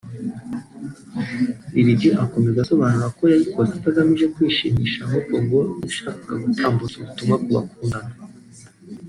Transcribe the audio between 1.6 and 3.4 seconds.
Lil G akomeza asobanura ko